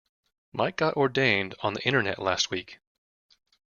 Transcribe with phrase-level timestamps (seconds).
[0.51, 2.79] Mike got ordained on the internet last week.